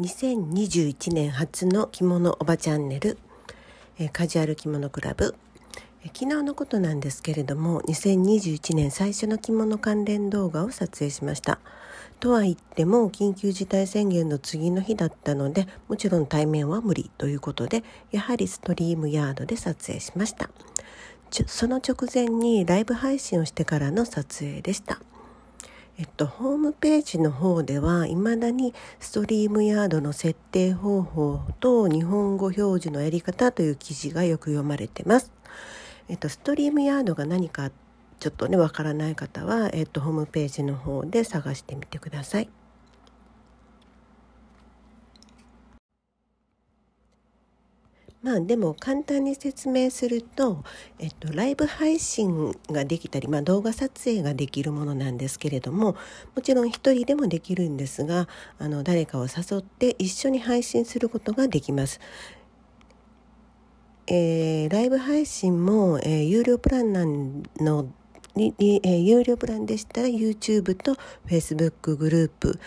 [0.00, 3.18] 2021年初の着物おばチャンネル、
[4.14, 5.34] カジュアル着物クラブ、
[6.06, 11.58] 昨日のことなんですけれども2021年最初の着物関連動画を撮影しました。
[12.18, 20.48] とは言っても緊急事態宣言の次の日だったのでもちろん対面は無理ということでやはりストリームヤードで撮影しました。
[21.46, 24.98] その直前にライブ配信をしてからの撮影でした。
[26.00, 35.30] えっと、ホームページの方ではいまだにストリームヤードの設定方法と日本語表示のやり方という記事がよく読まれてます。
[36.08, 37.70] えっと、ストリームヤードが何か
[38.18, 42.48] ちょっとねわからない方は、えっと、ホームページの方で探してみてください。
[48.22, 50.62] まあでも簡単に説明すると、
[50.98, 55.96] えっと、ライブ配信ができたり、まあ、動画撮影ができるものなんですけれども
[56.36, 62.00] もちろん一人でもできるんですがあの誰かを誘って一緒に配信することができます。
[64.06, 67.86] えー、ライブ配信も、えー、有料プランなんの
[68.34, 70.96] に、えー、有料プランでしたら YouTube と
[71.28, 72.58] Facebook グループ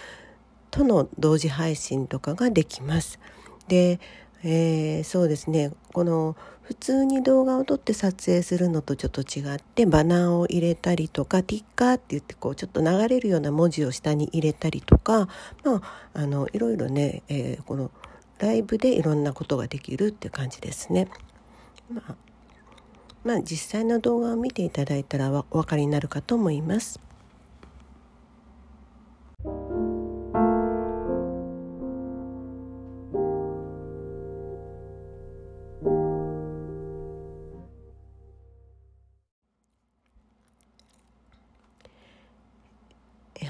[0.72, 3.20] との同時配信とかができます。
[3.68, 4.00] で
[4.44, 15.28] えー、そうですねこの普通に動画を撮って撮影するのとちょっと違ってバナーを入れたりとかティッカーって言ってこうちょっと流れるような文字を下に入れたりとか、
[15.64, 15.82] まあ、
[16.14, 17.92] あのいろいろね、えー、この
[18.40, 21.10] ライブでいろんなことができるって感じですね。
[21.92, 22.16] まあ、
[23.24, 27.00] まあ、実際の動画を見ていただいたらお分かりになるかと思います。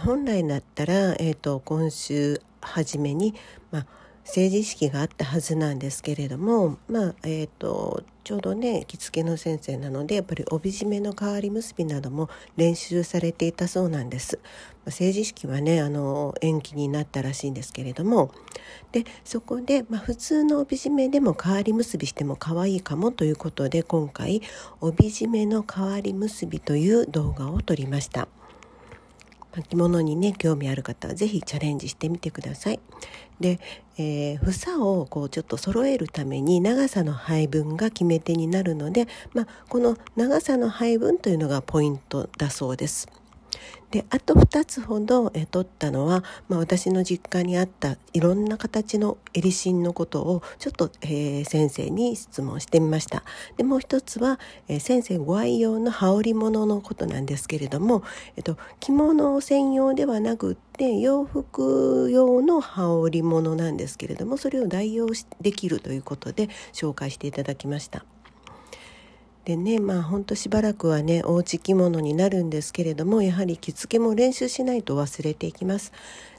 [0.03, 3.33] 本来だったら、えーと、今週初めに、
[3.71, 3.87] まあ、
[4.25, 14.39] 成人式があったはずなんですけれども、まあえーと、ちょうどね着付けの先生なのでやっぱり帯締めの代わり結びなども練習されていたそうなんです。
[14.83, 18.33] まあ、成人式はねあの延期になったらしいんですけれども
[18.91, 24.41] でそこで、まあ、普通の帯締めでも代わり結びしても可愛いかもということで今回
[24.81, 28.27] 帯締めの代わり結びという動画を撮りました。
[29.55, 32.79] 巻物にね興味ある方は是非チャレンジしてみてください。
[33.39, 33.59] で、
[33.97, 43.07] えー、房をこうちょっと揃えるために長さの配分が決め手になるので、まあ、この長さの配分というのがポイントだそうです。
[43.91, 53.23] であと2つほどえ取ったのは、まあ、私の実家にあったいろんな形のエリシンのことをちょっと、えー、先生に質問してみました
[53.55, 58.03] でもう一つは、えー、先生ご愛用の羽織物のことなんですけれども、
[58.35, 65.07] えっと、着物専用ではなくって洋服用の羽織物なんですけれどもそれを代用
[65.41, 68.05] できるということで紹介していただきました。
[69.45, 75.91] でねまあほんとしばらくはねおうち着物になるんですけれどもやはり着付けも練習しないと忘れていきます。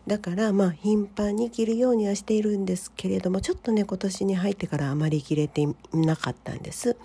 [0.07, 6.97] だからまあ頻繁に着るようにはしているんですけれどもちょっとね今年に入ってからあまり着れていなかったんです。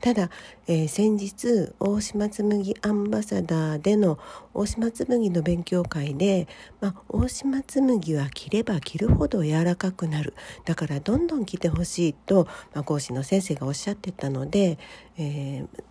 [0.00, 0.30] ただ、
[0.66, 4.18] えー、先日大島紬アンバサダーでの
[4.54, 6.48] 大島紬の勉強会で、
[6.80, 10.34] まあ、大島紬は着れば着るほど柔らかくなる
[10.64, 14.78] だからどんどん着てほしいと、まあ、講師の先生がおっしゃってたので、
[15.18, 15.82] えー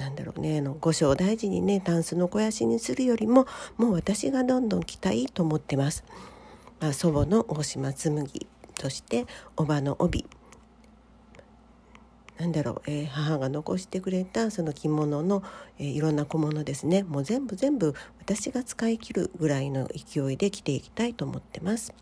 [0.00, 6.04] なんだろうねあの五章大事にねタンスの肥やしにするよりももう私がどんどん着たいと思ってます。
[6.80, 8.46] まあ、祖母の大島紬
[8.80, 9.26] そして
[9.58, 10.24] おばの帯
[12.38, 15.42] なんだろう、えー、母が残してくれたその着物の、
[15.78, 21.92] えー、いろんな小物ですねもう全部全部私が使い切るぐらいの勢いで着ていきたいと思ってます。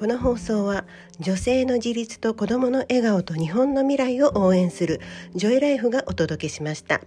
[0.00, 0.86] この放送は
[1.18, 4.98] 女性の自立と子どもの笑顔と日本の未来を応援する
[5.34, 7.02] ジョイライフがお届けしました。